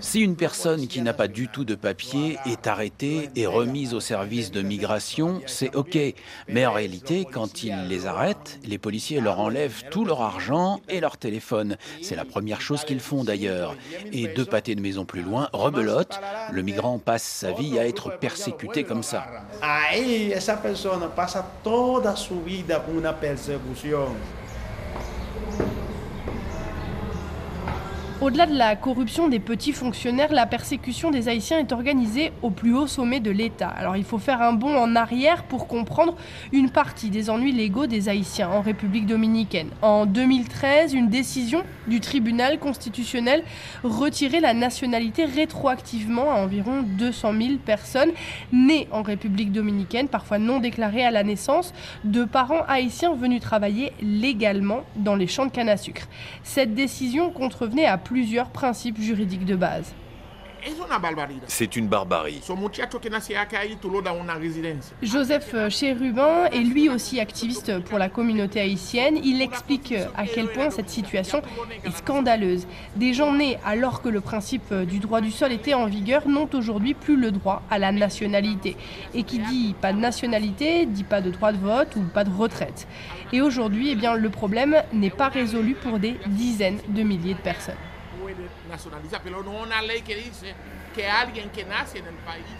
Si 0.00 0.20
une 0.20 0.36
personne 0.36 0.86
qui 0.86 1.02
n'a 1.02 1.12
pas 1.12 1.28
du 1.28 1.48
tout 1.48 1.64
de 1.64 1.74
papier 1.74 2.38
est 2.46 2.66
arrêtée 2.66 3.30
et 3.36 3.46
remise 3.46 3.94
au 3.94 4.00
service 4.00 4.50
de 4.50 4.62
migration, 4.62 5.40
c'est 5.46 5.74
OK. 5.74 5.98
Mais 6.48 6.66
en 6.66 6.72
réalité, 6.72 7.26
quand 7.30 7.62
ils 7.62 7.88
les 7.88 8.06
arrêtent, 8.06 8.58
les 8.64 8.78
policiers 8.78 9.20
leur 9.20 9.40
enlèvent 9.40 9.84
tout 9.90 10.04
leur 10.04 10.22
argent 10.22 10.80
et 10.88 11.00
leur 11.00 11.16
téléphone. 11.16 11.76
C'est 12.02 12.16
la 12.16 12.24
première 12.24 12.60
chose 12.60 12.84
qu'ils 12.84 13.00
font 13.00 13.24
d'ailleurs. 13.24 13.74
Et 14.12 14.28
deux 14.28 14.44
pâtés 14.44 14.74
de 14.74 14.80
maison 14.80 15.04
plus 15.04 15.22
loin, 15.22 15.48
rebelote, 15.52 16.20
le 16.52 16.62
migrant 16.62 16.98
passe 16.98 17.22
sa 17.22 17.52
vie 17.52 17.78
à 17.78 17.86
être 17.86 18.18
persécuté 18.18 18.84
comme 18.84 19.02
ça. 19.02 19.26
persona 20.74 21.06
pasa 21.06 21.40
toda 21.62 22.16
su 22.16 22.42
vida 22.42 22.80
una 22.96 23.14
persecución. 23.20 24.08
Au-delà 28.24 28.46
de 28.46 28.56
la 28.56 28.74
corruption 28.74 29.28
des 29.28 29.38
petits 29.38 29.74
fonctionnaires, 29.74 30.32
la 30.32 30.46
persécution 30.46 31.10
des 31.10 31.28
Haïtiens 31.28 31.58
est 31.58 31.72
organisée 31.72 32.32
au 32.40 32.48
plus 32.48 32.74
haut 32.74 32.86
sommet 32.86 33.20
de 33.20 33.30
l'État. 33.30 33.68
Alors 33.68 33.98
il 33.98 34.04
faut 34.04 34.16
faire 34.16 34.40
un 34.40 34.54
bond 34.54 34.74
en 34.74 34.96
arrière 34.96 35.42
pour 35.42 35.66
comprendre 35.66 36.16
une 36.50 36.70
partie 36.70 37.10
des 37.10 37.28
ennuis 37.28 37.52
légaux 37.52 37.86
des 37.86 38.08
Haïtiens 38.08 38.48
en 38.48 38.62
République 38.62 39.04
dominicaine. 39.04 39.68
En 39.82 40.06
2013, 40.06 40.94
une 40.94 41.10
décision 41.10 41.64
du 41.86 42.00
tribunal 42.00 42.58
constitutionnel 42.58 43.44
retirait 43.82 44.40
la 44.40 44.54
nationalité 44.54 45.26
rétroactivement 45.26 46.32
à 46.32 46.36
environ 46.36 46.82
200 46.82 47.32
000 47.38 47.48
personnes 47.62 48.12
nées 48.54 48.88
en 48.90 49.02
République 49.02 49.52
dominicaine, 49.52 50.08
parfois 50.08 50.38
non 50.38 50.60
déclarées 50.60 51.04
à 51.04 51.10
la 51.10 51.24
naissance, 51.24 51.74
de 52.04 52.24
parents 52.24 52.64
haïtiens 52.68 53.12
venus 53.12 53.42
travailler 53.42 53.92
légalement 54.00 54.80
dans 54.96 55.14
les 55.14 55.26
champs 55.26 55.44
de 55.44 55.52
canne 55.52 55.68
à 55.68 55.76
sucre. 55.76 56.08
Cette 56.42 56.74
décision 56.74 57.30
contrevenait 57.30 57.84
à 57.84 57.98
plus 57.98 58.13
plusieurs 58.14 58.50
principes 58.50 59.00
juridiques 59.00 59.44
de 59.44 59.56
base. 59.56 59.92
C'est 61.48 61.76
une 61.76 61.88
barbarie. 61.88 62.40
Joseph 65.02 65.54
Chérubin 65.68 66.44
est 66.46 66.60
lui 66.60 66.88
aussi 66.88 67.18
activiste 67.18 67.80
pour 67.80 67.98
la 67.98 68.08
communauté 68.08 68.60
haïtienne. 68.60 69.18
Il 69.24 69.42
explique 69.42 69.94
à 70.16 70.26
quel 70.26 70.46
point 70.46 70.70
cette 70.70 70.88
situation 70.88 71.42
est 71.84 71.96
scandaleuse. 71.96 72.68
Des 72.94 73.14
gens 73.14 73.32
nés 73.32 73.58
alors 73.64 74.00
que 74.00 74.08
le 74.08 74.20
principe 74.20 74.72
du 74.72 75.00
droit 75.00 75.20
du 75.20 75.32
sol 75.32 75.50
était 75.50 75.74
en 75.74 75.86
vigueur 75.86 76.28
n'ont 76.28 76.48
aujourd'hui 76.54 76.94
plus 76.94 77.16
le 77.16 77.32
droit 77.32 77.62
à 77.68 77.78
la 77.80 77.90
nationalité. 77.90 78.76
Et 79.12 79.24
qui 79.24 79.40
dit 79.40 79.74
pas 79.80 79.92
de 79.92 79.98
nationalité 79.98 80.86
dit 80.86 81.04
pas 81.04 81.20
de 81.20 81.30
droit 81.30 81.50
de 81.50 81.58
vote 81.58 81.96
ou 81.96 82.02
pas 82.02 82.22
de 82.22 82.30
retraite. 82.30 82.86
Et 83.32 83.42
aujourd'hui, 83.42 83.90
eh 83.90 83.96
bien, 83.96 84.14
le 84.14 84.30
problème 84.30 84.76
n'est 84.92 85.10
pas 85.10 85.28
résolu 85.28 85.74
pour 85.74 85.98
des 85.98 86.14
dizaines 86.28 86.78
de 86.88 87.02
milliers 87.02 87.34
de 87.34 87.40
personnes. 87.40 87.74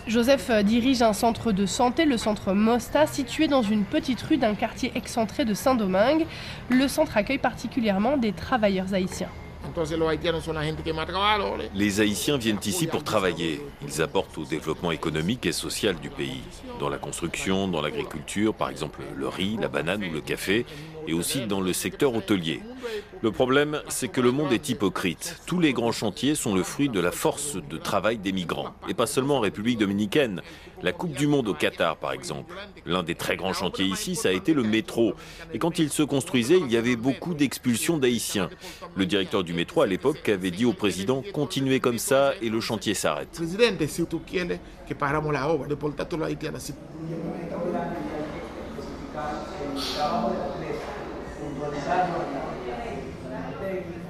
Joseph 0.06 0.50
euh, 0.50 0.62
dirige 0.62 1.02
un 1.02 1.12
centre 1.12 1.52
de 1.52 1.66
santé, 1.66 2.04
le 2.04 2.16
centre 2.16 2.52
Mosta, 2.52 3.06
situé 3.06 3.48
dans 3.48 3.62
une 3.62 3.84
petite 3.84 4.20
rue 4.22 4.38
d'un 4.38 4.54
quartier 4.54 4.92
excentré 4.94 5.44
de 5.44 5.54
Saint-Domingue. 5.54 6.26
Le 6.68 6.88
centre 6.88 7.16
accueille 7.16 7.38
particulièrement 7.38 8.16
des 8.16 8.32
travailleurs 8.32 8.92
haïtiens. 8.92 9.30
Les 11.74 12.00
Haïtiens 12.00 12.36
viennent 12.36 12.58
ici 12.64 12.86
pour 12.86 13.02
travailler. 13.02 13.60
Ils 13.82 14.02
apportent 14.02 14.36
au 14.38 14.44
développement 14.44 14.92
économique 14.92 15.46
et 15.46 15.52
social 15.52 15.96
du 15.96 16.10
pays. 16.10 16.42
Dans 16.78 16.88
la 16.88 16.98
construction, 16.98 17.66
dans 17.66 17.80
l'agriculture, 17.80 18.54
par 18.54 18.68
exemple 18.68 19.00
le 19.16 19.26
riz, 19.26 19.56
la 19.60 19.68
banane 19.68 20.04
ou 20.04 20.12
le 20.12 20.20
café. 20.20 20.66
Et 21.06 21.12
aussi 21.12 21.46
dans 21.46 21.60
le 21.60 21.72
secteur 21.72 22.14
hôtelier. 22.14 22.60
Le 23.22 23.30
problème, 23.30 23.80
c'est 23.88 24.08
que 24.08 24.20
le 24.20 24.32
monde 24.32 24.52
est 24.52 24.68
hypocrite. 24.68 25.40
Tous 25.46 25.58
les 25.58 25.72
grands 25.72 25.92
chantiers 25.92 26.34
sont 26.34 26.54
le 26.54 26.62
fruit 26.62 26.88
de 26.88 27.00
la 27.00 27.10
force 27.10 27.56
de 27.56 27.78
travail 27.78 28.18
des 28.18 28.32
migrants. 28.32 28.74
Et 28.88 28.94
pas 28.94 29.06
seulement 29.06 29.38
en 29.38 29.40
République 29.40 29.78
dominicaine. 29.78 30.42
La 30.82 30.92
Coupe 30.92 31.12
du 31.12 31.26
Monde 31.26 31.48
au 31.48 31.54
Qatar, 31.54 31.96
par 31.96 32.12
exemple. 32.12 32.54
L'un 32.84 33.02
des 33.02 33.14
très 33.14 33.36
grands 33.36 33.54
chantiers 33.54 33.86
ici, 33.86 34.14
ça 34.14 34.28
a 34.28 34.32
été 34.32 34.52
le 34.52 34.62
métro. 34.62 35.14
Et 35.54 35.58
quand 35.58 35.78
il 35.78 35.88
se 35.88 36.02
construisait, 36.02 36.58
il 36.58 36.70
y 36.70 36.76
avait 36.76 36.96
beaucoup 36.96 37.32
d'expulsions 37.32 37.96
d'Haïtiens. 37.96 38.50
Le 38.94 39.06
directeur 39.06 39.42
du 39.42 39.54
métro 39.54 39.80
à 39.80 39.86
l'époque 39.86 40.28
avait 40.28 40.50
dit 40.50 40.66
au 40.66 40.74
président 40.74 41.22
continuez 41.32 41.80
comme 41.80 41.98
ça 41.98 42.34
et 42.42 42.50
le 42.50 42.60
chantier 42.60 42.94
s'arrête. 42.94 43.40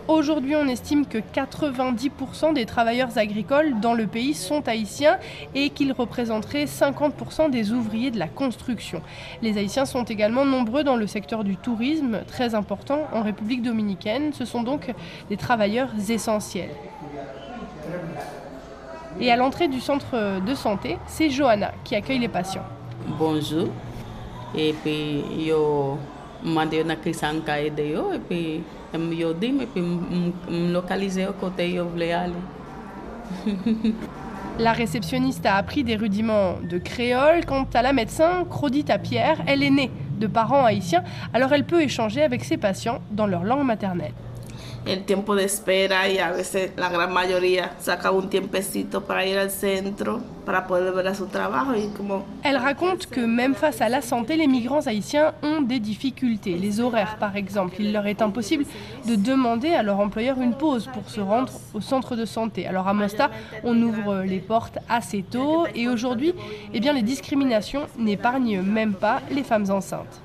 Aujourd'hui, 0.06 0.54
on 0.54 0.68
estime 0.68 1.06
que 1.06 1.16
90% 1.16 2.52
des 2.52 2.66
travailleurs 2.66 3.16
agricoles 3.16 3.80
dans 3.80 3.94
le 3.94 4.06
pays 4.06 4.34
sont 4.34 4.68
haïtiens 4.68 5.18
et 5.54 5.70
qu'ils 5.70 5.92
représenteraient 5.92 6.66
50% 6.66 7.50
des 7.50 7.72
ouvriers 7.72 8.10
de 8.10 8.18
la 8.18 8.28
construction. 8.28 9.00
Les 9.40 9.56
haïtiens 9.56 9.86
sont 9.86 10.04
également 10.04 10.44
nombreux 10.44 10.84
dans 10.84 10.96
le 10.96 11.06
secteur 11.06 11.42
du 11.42 11.56
tourisme, 11.56 12.20
très 12.26 12.54
important 12.54 13.00
en 13.14 13.22
République 13.22 13.62
dominicaine. 13.62 14.34
Ce 14.34 14.44
sont 14.44 14.62
donc 14.62 14.92
des 15.30 15.38
travailleurs 15.38 15.88
essentiels. 16.10 16.70
Et 19.20 19.32
à 19.32 19.36
l'entrée 19.36 19.68
du 19.68 19.80
centre 19.80 20.40
de 20.40 20.54
santé, 20.54 20.98
c'est 21.06 21.30
Johanna 21.30 21.72
qui 21.82 21.94
accueille 21.94 22.18
les 22.18 22.28
patients. 22.28 22.66
Bonjour. 23.18 23.68
Et 24.54 24.74
puis, 24.74 25.24
yo 25.46 25.98
La 34.58 34.72
réceptionniste 34.72 35.44
a 35.46 35.56
appris 35.56 35.82
des 35.82 35.96
rudiments 35.96 36.58
de 36.62 36.78
créole. 36.78 37.44
Quant 37.44 37.66
à 37.74 37.82
la 37.82 37.92
médecin, 37.92 38.44
Crodita 38.48 38.98
Pierre, 38.98 39.42
elle 39.48 39.64
est 39.64 39.70
née 39.70 39.90
de 40.18 40.28
parents 40.28 40.64
haïtiens, 40.64 41.02
alors 41.32 41.52
elle 41.52 41.64
peut 41.64 41.82
échanger 41.82 42.22
avec 42.22 42.44
ses 42.44 42.56
patients 42.56 43.00
dans 43.10 43.26
leur 43.26 43.42
langue 43.42 43.64
maternelle. 43.64 44.12
El 44.86 45.04
tiempo 45.04 45.34
de 45.34 45.44
espera 45.44 46.08
y 46.08 46.18
a 46.18 46.30
veces 46.30 46.72
la 46.76 46.88
gran 46.88 47.12
mayoría 47.12 47.72
saca 47.80 48.10
un 48.10 48.28
tiempecito 48.28 49.04
para 49.04 49.26
ir 49.26 49.38
al 49.38 49.50
centro 49.50 50.20
para 50.44 50.66
poder 50.66 50.92
ver 50.92 51.08
a 51.08 51.14
su 51.14 51.26
Elle 52.42 52.56
raconte 52.58 53.06
que 53.06 53.20
même 53.20 53.54
face 53.54 53.80
à 53.80 53.88
la 53.88 54.02
santé, 54.02 54.36
les 54.36 54.46
migrants 54.46 54.86
haïtiens 54.86 55.32
ont 55.42 55.62
des 55.62 55.80
difficultés. 55.80 56.56
Les 56.56 56.80
horaires, 56.80 57.16
par 57.18 57.36
exemple, 57.36 57.76
il 57.78 57.92
leur 57.92 58.06
est 58.06 58.20
impossible 58.20 58.66
de 59.06 59.14
demander 59.14 59.72
à 59.72 59.82
leur 59.82 59.98
employeur 60.00 60.38
une 60.40 60.54
pause 60.54 60.88
pour 60.92 61.08
se 61.08 61.20
rendre 61.20 61.52
au 61.72 61.80
centre 61.80 62.14
de 62.14 62.26
santé. 62.26 62.66
Alors 62.66 62.86
à 62.88 62.92
Mosta, 62.92 63.30
on 63.62 63.80
ouvre 63.80 64.22
les 64.22 64.40
portes 64.40 64.78
assez 64.88 65.22
tôt 65.22 65.66
et 65.74 65.88
aujourd'hui, 65.88 66.34
eh 66.72 66.80
bien, 66.80 66.92
les 66.92 67.02
discriminations 67.02 67.86
n'épargnent 67.98 68.60
même 68.60 68.94
pas 68.94 69.22
les 69.30 69.42
femmes 69.42 69.70
enceintes. 69.70 70.20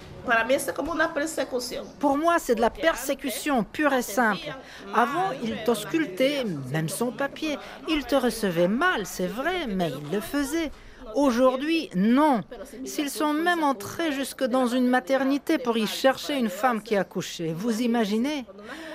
Pour 1.99 2.17
moi, 2.17 2.39
c'est 2.39 2.55
de 2.55 2.61
la 2.61 2.69
persécution 2.69 3.63
pure 3.63 3.93
et 3.93 4.01
simple. 4.01 4.55
Avant, 4.93 5.31
ils 5.41 5.57
t'auscultaient, 5.63 6.43
même 6.45 6.89
sans 6.89 7.11
papier. 7.11 7.57
Ils 7.87 8.05
te 8.05 8.15
recevaient 8.15 8.67
mal, 8.67 9.05
c'est 9.05 9.27
vrai, 9.27 9.67
mais 9.67 9.91
ils 9.91 10.11
le 10.11 10.21
faisaient. 10.21 10.71
Aujourd'hui, 11.15 11.89
non. 11.95 12.41
S'ils 12.85 13.09
sont 13.09 13.33
même 13.33 13.63
entrés 13.63 14.11
jusque 14.11 14.43
dans 14.43 14.67
une 14.67 14.87
maternité 14.87 15.57
pour 15.57 15.77
y 15.77 15.87
chercher 15.87 16.37
une 16.37 16.49
femme 16.49 16.81
qui 16.81 16.95
a 16.95 17.03
couché, 17.03 17.53
vous 17.53 17.81
imaginez? 17.81 18.45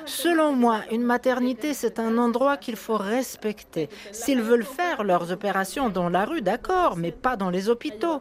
Selon 0.07 0.53
moi, 0.53 0.81
une 0.91 1.03
maternité, 1.03 1.75
c'est 1.75 1.99
un 1.99 2.19
endroit 2.19 2.57
qu'il 2.57 2.77
faut 2.77 2.97
respecter. 2.97 3.89
S'ils 4.13 4.43
veulent 4.43 4.65
faire 4.65 5.05
leurs 5.05 5.33
opérations 5.33 5.89
dans 5.89 6.09
la 6.09 6.25
rue, 6.25 6.43
d'accord, 6.43 6.97
mais 6.97 7.13
pas 7.13 7.37
dans 7.37 7.51
les 7.51 7.69
hôpitaux. 7.69 8.21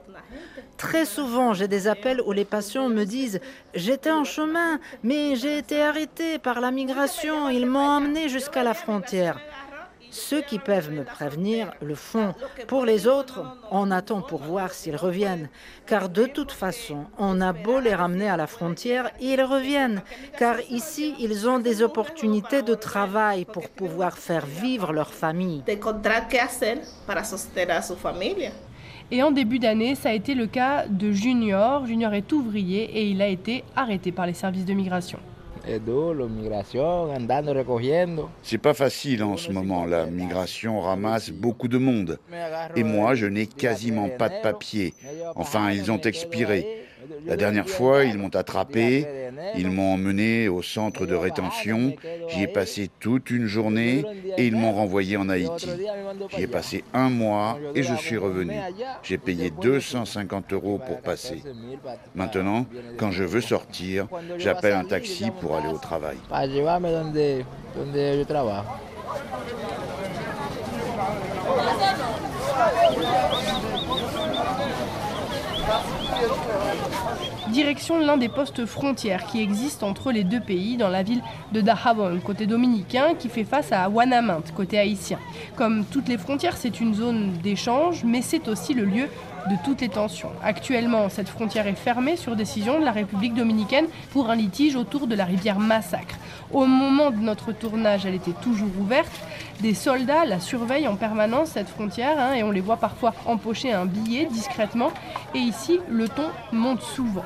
Très 0.77 1.05
souvent, 1.05 1.53
j'ai 1.53 1.67
des 1.67 1.87
appels 1.87 2.21
où 2.25 2.31
les 2.31 2.45
patients 2.45 2.89
me 2.89 3.03
disent 3.03 3.39
J'étais 3.73 4.11
en 4.11 4.23
chemin, 4.23 4.79
mais 5.03 5.35
j'ai 5.35 5.57
été 5.57 5.81
arrêté 5.81 6.39
par 6.39 6.59
la 6.61 6.71
migration, 6.71 7.49
ils 7.49 7.65
m'ont 7.65 7.79
emmené 7.79 8.27
jusqu'à 8.29 8.63
la 8.63 8.73
frontière. 8.73 9.39
Ceux 10.13 10.41
qui 10.41 10.59
peuvent 10.59 10.91
me 10.91 11.03
prévenir 11.03 11.73
le 11.81 11.95
font. 11.95 12.35
Pour 12.67 12.85
les 12.85 13.07
autres, 13.07 13.43
on 13.71 13.89
attend 13.89 14.21
pour 14.21 14.43
voir 14.43 14.71
s'ils 14.71 14.95
reviennent. 14.95 15.49
Car 15.87 16.07
de 16.07 16.25
toute 16.27 16.51
façon, 16.51 17.05
on 17.17 17.41
a 17.41 17.51
beau 17.51 17.79
les 17.79 17.95
ramener 17.95 18.29
à 18.29 18.37
la 18.37 18.45
frontière, 18.45 19.09
ils 19.19 19.41
reviennent. 19.41 20.03
Car 20.37 20.57
ici, 20.69 21.15
ils 21.17 21.49
ont 21.49 21.57
des 21.57 21.81
opportunités 21.81 22.61
de 22.61 22.75
travail 22.75 23.45
pour 23.45 23.69
pouvoir 23.69 24.19
faire 24.19 24.45
vivre 24.45 24.93
leur 24.93 25.11
famille. 25.11 25.63
Et 29.09 29.23
en 29.23 29.31
début 29.31 29.57
d'année, 29.57 29.95
ça 29.95 30.09
a 30.09 30.13
été 30.13 30.35
le 30.35 30.45
cas 30.45 30.85
de 30.87 31.11
Junior. 31.11 31.87
Junior 31.87 32.13
est 32.13 32.31
ouvrier 32.31 32.83
et 32.83 33.07
il 33.07 33.19
a 33.19 33.27
été 33.27 33.63
arrêté 33.75 34.11
par 34.11 34.27
les 34.27 34.33
services 34.33 34.65
de 34.65 34.73
migration. 34.73 35.17
C'est 38.41 38.57
pas 38.57 38.73
facile 38.73 39.23
en 39.23 39.37
ce 39.37 39.51
moment. 39.51 39.85
La 39.85 40.05
migration 40.05 40.81
ramasse 40.81 41.29
beaucoup 41.29 41.67
de 41.67 41.77
monde. 41.77 42.19
Et 42.75 42.83
moi, 42.83 43.15
je 43.15 43.25
n'ai 43.27 43.47
quasiment 43.47 44.09
pas 44.09 44.29
de 44.29 44.41
papier. 44.41 44.93
Enfin, 45.35 45.71
ils 45.71 45.91
ont 45.91 46.01
expiré. 46.01 46.82
La 47.25 47.35
dernière 47.35 47.69
fois, 47.69 48.03
ils 48.03 48.17
m'ont 48.17 48.35
attrapé, 48.35 49.07
ils 49.55 49.69
m'ont 49.69 49.93
emmené 49.93 50.47
au 50.47 50.61
centre 50.61 51.05
de 51.05 51.15
rétention, 51.15 51.93
j'y 52.29 52.43
ai 52.43 52.47
passé 52.47 52.89
toute 52.99 53.29
une 53.29 53.45
journée 53.45 54.03
et 54.37 54.47
ils 54.47 54.55
m'ont 54.55 54.73
renvoyé 54.73 55.17
en 55.17 55.29
Haïti. 55.29 55.69
J'y 56.35 56.43
ai 56.43 56.47
passé 56.47 56.83
un 56.93 57.09
mois 57.09 57.57
et 57.75 57.83
je 57.83 57.95
suis 57.95 58.17
revenu. 58.17 58.55
J'ai 59.03 59.17
payé 59.17 59.51
250 59.61 60.53
euros 60.53 60.79
pour 60.85 61.01
passer. 61.01 61.43
Maintenant, 62.15 62.65
quand 62.97 63.11
je 63.11 63.23
veux 63.23 63.41
sortir, 63.41 64.07
j'appelle 64.37 64.73
un 64.73 64.85
taxi 64.85 65.31
pour 65.39 65.55
aller 65.55 65.69
au 65.69 65.77
travail. 65.77 66.17
Direction 77.53 77.99
l'un 77.99 78.17
des 78.17 78.29
postes 78.29 78.65
frontières 78.65 79.27
qui 79.27 79.39
existent 79.39 79.87
entre 79.87 80.11
les 80.11 80.23
deux 80.23 80.39
pays 80.39 80.75
dans 80.75 80.89
la 80.89 81.03
ville 81.03 81.21
de 81.51 81.61
Dajabon, 81.61 82.19
côté 82.19 82.47
dominicain, 82.47 83.13
qui 83.13 83.29
fait 83.29 83.43
face 83.43 83.71
à 83.71 83.89
Wanamint, 83.89 84.41
côté 84.55 84.79
haïtien. 84.79 85.19
Comme 85.55 85.85
toutes 85.85 86.09
les 86.09 86.17
frontières, 86.17 86.57
c'est 86.57 86.81
une 86.81 86.95
zone 86.95 87.33
d'échange, 87.43 88.03
mais 88.05 88.23
c'est 88.23 88.47
aussi 88.47 88.73
le 88.73 88.85
lieu 88.85 89.07
de 89.49 89.55
toutes 89.63 89.81
les 89.81 89.89
tensions. 89.89 90.31
Actuellement, 90.43 91.09
cette 91.09 91.29
frontière 91.29 91.67
est 91.67 91.75
fermée 91.75 92.15
sur 92.15 92.35
décision 92.35 92.79
de 92.79 92.85
la 92.85 92.91
République 92.91 93.33
dominicaine 93.33 93.87
pour 94.11 94.29
un 94.29 94.35
litige 94.35 94.75
autour 94.75 95.07
de 95.07 95.15
la 95.15 95.25
rivière 95.25 95.59
Massacre. 95.59 96.15
Au 96.51 96.65
moment 96.65 97.09
de 97.11 97.17
notre 97.17 97.51
tournage, 97.51 98.05
elle 98.05 98.15
était 98.15 98.33
toujours 98.41 98.69
ouverte. 98.79 99.11
Des 99.59 99.73
soldats 99.73 100.25
la 100.25 100.39
surveillent 100.39 100.87
en 100.87 100.95
permanence, 100.95 101.49
cette 101.49 101.69
frontière, 101.69 102.19
hein, 102.19 102.33
et 102.33 102.43
on 102.43 102.51
les 102.51 102.61
voit 102.61 102.77
parfois 102.77 103.13
empocher 103.25 103.73
un 103.73 103.85
billet 103.85 104.25
discrètement. 104.25 104.91
Et 105.35 105.39
ici, 105.39 105.79
le 105.89 106.07
ton 106.07 106.29
monte 106.51 106.81
souvent. 106.81 107.25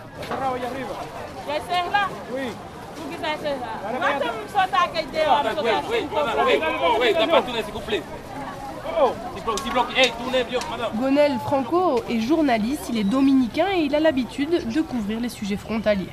Gonel 10.95 11.37
Franco 11.39 12.03
est 12.09 12.19
journaliste, 12.19 12.89
il 12.89 12.97
est 12.97 13.03
dominicain 13.03 13.67
et 13.75 13.81
il 13.81 13.95
a 13.95 13.99
l'habitude 13.99 14.67
de 14.73 14.81
couvrir 14.81 15.19
les 15.19 15.29
sujets 15.29 15.57
frontaliers. 15.57 16.09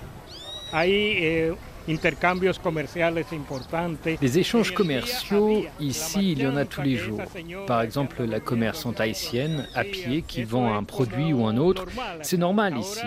Les 4.23 4.39
échanges 4.39 4.73
commerciaux, 4.73 5.65
ici, 5.81 6.33
il 6.33 6.43
y 6.43 6.47
en 6.47 6.57
a 6.57 6.65
tous 6.65 6.81
les 6.83 6.97
jours. 6.97 7.21
Par 7.67 7.83
exemple, 7.83 8.25
la 8.25 8.41
commerçante 8.41 9.01
haïtienne 9.01 9.69
à 9.75 9.85
pied 9.85 10.23
qui 10.27 10.45
vend 10.45 10.75
un 10.75 10.83
produit 10.85 11.33
ou 11.33 11.47
un 11.47 11.57
autre, 11.59 11.85
c'est 12.23 12.39
normal 12.39 12.79
ici. 12.79 13.05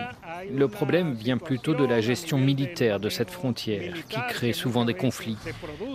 Le 0.54 0.68
problème 0.68 1.14
vient 1.14 1.38
plutôt 1.38 1.74
de 1.74 1.86
la 1.86 2.02
gestion 2.02 2.38
militaire 2.38 3.00
de 3.00 3.10
cette 3.10 3.32
frontière, 3.32 3.96
qui 4.10 4.20
crée 4.30 4.54
souvent 4.54 4.86
des 4.86 4.94
conflits. 4.94 5.38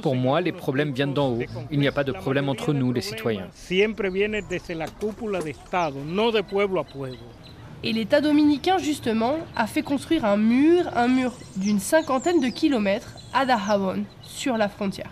Pour 0.02 0.16
moi, 0.16 0.40
les 0.40 0.52
problèmes 0.52 0.92
viennent 0.92 1.14
d'en 1.14 1.30
haut. 1.30 1.42
Il 1.70 1.78
n'y 1.78 1.88
a 1.88 1.92
pas 1.92 2.04
de 2.04 2.12
problème 2.12 2.48
entre 2.48 2.72
nous, 2.72 2.92
les 2.92 3.00
citoyens. 3.00 3.48
Et 7.84 7.92
l'État 7.92 8.20
dominicain, 8.20 8.78
justement, 8.78 9.38
a 9.56 9.66
fait 9.66 9.82
construire 9.82 10.24
un 10.24 10.36
mur, 10.36 10.88
un 10.94 11.08
mur 11.08 11.32
d'une 11.56 11.80
cinquantaine 11.80 12.40
de 12.40 12.48
kilomètres 12.48 13.14
à 13.34 13.44
Dajabon, 13.44 14.04
sur 14.22 14.56
la 14.56 14.68
frontière. 14.68 15.10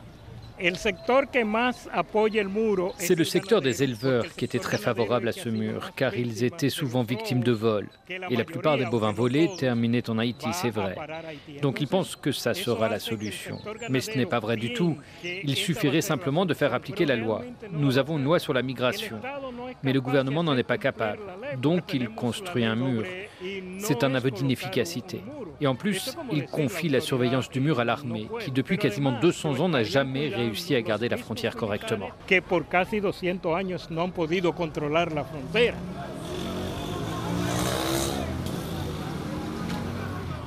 C'est 2.98 3.14
le 3.14 3.24
secteur 3.24 3.60
des 3.62 3.82
éleveurs 3.82 4.26
qui 4.36 4.44
était 4.44 4.58
très 4.58 4.76
favorable 4.76 5.28
à 5.28 5.32
ce 5.32 5.48
mur, 5.48 5.92
car 5.96 6.14
ils 6.14 6.44
étaient 6.44 6.68
souvent 6.68 7.02
victimes 7.02 7.42
de 7.42 7.52
vols. 7.52 7.88
Et 8.08 8.36
la 8.36 8.44
plupart 8.44 8.76
des 8.76 8.84
bovins 8.86 9.12
volés 9.12 9.50
terminaient 9.58 10.10
en 10.10 10.18
Haïti, 10.18 10.48
c'est 10.52 10.70
vrai. 10.70 10.96
Donc 11.62 11.80
ils 11.80 11.88
pensent 11.88 12.16
que 12.16 12.32
ça 12.32 12.54
sera 12.54 12.88
la 12.88 12.98
solution. 12.98 13.58
Mais 13.88 14.00
ce 14.00 14.16
n'est 14.16 14.26
pas 14.26 14.40
vrai 14.40 14.56
du 14.56 14.72
tout. 14.72 14.96
Il 15.24 15.56
suffirait 15.56 16.02
simplement 16.02 16.46
de 16.46 16.54
faire 16.54 16.74
appliquer 16.74 17.06
la 17.06 17.16
loi. 17.16 17.42
Nous 17.72 17.98
avons 17.98 18.18
une 18.18 18.24
loi 18.24 18.38
sur 18.38 18.52
la 18.52 18.62
migration. 18.62 19.20
Mais 19.82 19.92
le 19.92 20.00
gouvernement 20.00 20.42
n'en 20.42 20.56
est 20.56 20.62
pas 20.62 20.78
capable. 20.78 21.20
Donc 21.58 21.94
il 21.94 22.08
construit 22.10 22.64
un 22.64 22.76
mur. 22.76 23.04
C'est 23.78 24.04
un 24.04 24.14
aveu 24.14 24.30
d'inefficacité. 24.30 25.20
Et 25.60 25.66
en 25.66 25.74
plus, 25.74 26.16
il 26.32 26.46
confie 26.46 26.88
la 26.88 27.00
surveillance 27.00 27.50
du 27.50 27.60
mur 27.60 27.80
à 27.80 27.84
l'armée, 27.84 28.28
qui 28.40 28.50
depuis 28.50 28.78
quasiment 28.78 29.18
200 29.20 29.60
ans 29.60 29.68
n'a 29.68 29.82
jamais 29.82 30.28
réussi 30.28 30.74
à 30.74 30.82
garder 30.82 31.08
la 31.08 31.16
frontière 31.16 31.56
correctement. 31.56 32.08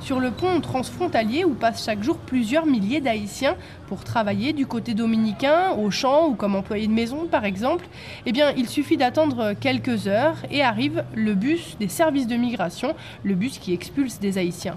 Sur 0.04 0.20
le 0.20 0.32
pont 0.32 0.60
transfrontalier 0.60 1.46
où 1.46 1.54
passent 1.54 1.82
chaque 1.82 2.02
jour 2.02 2.18
plusieurs 2.18 2.66
milliers 2.66 3.00
d'Haïtiens 3.00 3.56
pour 3.86 4.04
travailler 4.04 4.52
du 4.52 4.66
côté 4.66 4.92
dominicain, 4.92 5.70
au 5.78 5.90
champ 5.90 6.28
ou 6.28 6.34
comme 6.34 6.56
employés 6.56 6.88
de 6.88 6.92
maison 6.92 7.26
par 7.26 7.46
exemple, 7.46 7.86
eh 8.26 8.32
il 8.54 8.68
suffit 8.68 8.98
d'attendre 8.98 9.54
quelques 9.54 10.06
heures 10.06 10.36
et 10.50 10.62
arrive 10.62 11.04
le 11.14 11.32
bus 11.34 11.78
des 11.80 11.88
services 11.88 12.26
de 12.26 12.36
migration, 12.36 12.94
le 13.22 13.34
bus 13.34 13.56
qui 13.56 13.72
expulse 13.72 14.20
des 14.20 14.36
Haïtiens. 14.36 14.76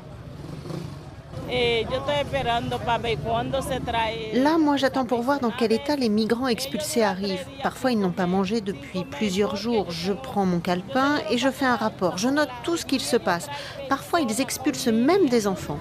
Là, 4.34 4.58
moi, 4.58 4.78
j'attends 4.78 5.06
pour 5.06 5.22
voir 5.22 5.40
dans 5.40 5.52
quel 5.52 5.72
état 5.72 5.96
les 5.96 6.10
migrants 6.10 6.48
expulsés 6.48 7.04
arrivent. 7.04 7.46
Parfois, 7.64 7.92
ils 7.92 8.00
n'ont 8.00 8.12
pas 8.12 8.26
mangé 8.26 8.62
depuis 8.62 9.06
plusieurs 9.06 9.56
jours. 9.56 9.90
Je 9.90 10.14
prends 10.14 10.46
mon 10.46 10.60
calepin 10.60 11.20
et 11.30 11.38
je 11.38 11.50
fais 11.50 11.66
un 11.66 11.76
rapport. 11.76 12.18
Je 12.18 12.28
note 12.28 12.50
tout 12.64 12.76
ce 12.78 12.86
qu'il 12.86 13.02
se 13.02 13.18
passe. 13.18 13.48
Parfois, 13.88 14.22
ils 14.22 14.42
expulsent 14.42 14.88
même 14.88 15.30
des 15.30 15.48
enfants. 15.48 15.80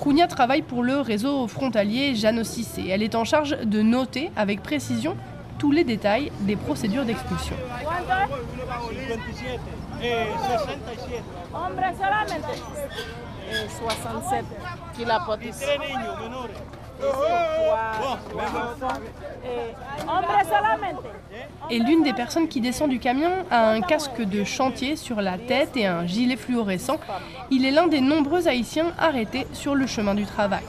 Kounia 0.00 0.28
travaille 0.28 0.62
pour 0.62 0.84
le 0.84 1.00
réseau 1.00 1.48
frontalier 1.48 2.14
Jeanne 2.14 2.42
Elle 2.88 3.02
est 3.02 3.16
en 3.16 3.24
charge 3.24 3.58
de 3.64 3.82
noter 3.82 4.30
avec 4.36 4.62
précision 4.62 5.16
tous 5.58 5.72
les 5.72 5.84
détails 5.84 6.32
des 6.40 6.56
procédures 6.56 7.04
d'expulsion. 7.04 7.56
Et 21.70 21.78
l'une 21.78 22.02
des 22.02 22.12
personnes 22.12 22.48
qui 22.48 22.60
descend 22.60 22.88
du 22.88 22.98
camion 22.98 23.30
a 23.50 23.70
un 23.70 23.80
casque 23.80 24.20
de 24.22 24.44
chantier 24.44 24.96
sur 24.96 25.20
la 25.20 25.36
tête 25.36 25.76
et 25.76 25.86
un 25.86 26.06
gilet 26.06 26.36
fluorescent. 26.36 26.98
Il 27.50 27.66
est 27.66 27.70
l'un 27.70 27.86
des 27.86 28.00
nombreux 28.00 28.48
Haïtiens 28.48 28.92
arrêtés 28.98 29.46
sur 29.52 29.74
le 29.74 29.86
chemin 29.86 30.14
du 30.14 30.24
travail. 30.24 30.62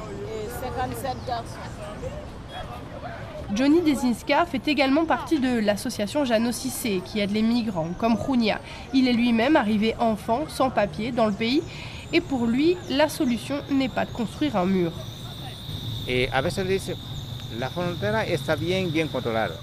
Johnny 3.53 3.81
Desinska 3.81 4.45
fait 4.45 4.67
également 4.67 5.05
partie 5.05 5.39
de 5.39 5.59
l'association 5.59 6.25
Cissé 6.51 7.01
qui 7.05 7.19
aide 7.19 7.31
les 7.31 7.41
migrants, 7.41 7.91
comme 7.97 8.15
Rounia. 8.15 8.59
Il 8.93 9.07
est 9.07 9.13
lui-même 9.13 9.55
arrivé 9.55 9.95
enfant, 9.99 10.41
sans 10.49 10.69
papier, 10.69 11.11
dans 11.11 11.27
le 11.27 11.31
pays, 11.31 11.63
et 12.11 12.19
pour 12.21 12.45
lui, 12.45 12.75
la 12.89 13.07
solution 13.07 13.55
n'est 13.71 13.89
pas 13.89 14.05
de 14.05 14.11
construire 14.11 14.57
un 14.57 14.65
mur. 14.65 14.91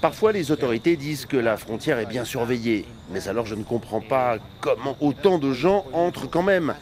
Parfois, 0.01 0.31
les 0.31 0.51
autorités 0.51 0.97
disent 0.97 1.25
que 1.25 1.37
la 1.37 1.55
frontière 1.55 1.99
est 1.99 2.05
bien 2.05 2.25
surveillée. 2.25 2.85
Mais 3.11 3.27
alors, 3.27 3.45
je 3.45 3.55
ne 3.55 3.63
comprends 3.63 4.01
pas 4.01 4.37
comment 4.59 4.97
autant 4.99 5.37
de 5.37 5.53
gens 5.53 5.85
entrent 5.93 6.27
quand 6.27 6.43
même. 6.43 6.73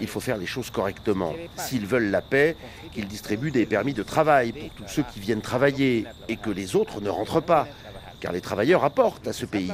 Il 0.00 0.06
faut 0.06 0.20
faire 0.20 0.36
les 0.36 0.46
choses 0.46 0.70
correctement. 0.70 1.34
S'ils 1.56 1.86
veulent 1.86 2.10
la 2.10 2.20
paix, 2.20 2.56
qu'ils 2.92 3.06
distribuent 3.06 3.50
des 3.50 3.66
permis 3.66 3.94
de 3.94 4.02
travail 4.02 4.52
pour 4.52 4.70
tous 4.70 4.88
ceux 4.88 5.02
qui 5.02 5.20
viennent 5.20 5.40
travailler 5.40 6.04
et 6.28 6.36
que 6.36 6.50
les 6.50 6.76
autres 6.76 7.00
ne 7.00 7.08
rentrent 7.08 7.42
pas. 7.42 7.66
Car 8.20 8.32
les 8.32 8.40
travailleurs 8.42 8.84
apportent 8.84 9.26
à 9.26 9.32
ce 9.32 9.46
pays. 9.46 9.72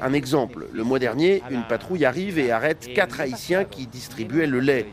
Un 0.00 0.12
exemple, 0.12 0.68
le 0.72 0.84
mois 0.84 1.00
dernier, 1.00 1.42
une 1.50 1.64
patrouille 1.64 2.04
arrive 2.04 2.38
et 2.38 2.52
arrête 2.52 2.88
quatre 2.94 3.20
Haïtiens 3.20 3.64
qui 3.64 3.86
distribuaient 3.86 4.46
le 4.46 4.60
lait. 4.60 4.86